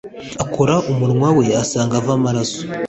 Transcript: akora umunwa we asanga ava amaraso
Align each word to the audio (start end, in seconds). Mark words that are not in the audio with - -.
akora 0.43 0.75
umunwa 0.91 1.29
we 1.37 1.45
asanga 1.63 1.93
ava 2.01 2.11
amaraso 2.17 2.61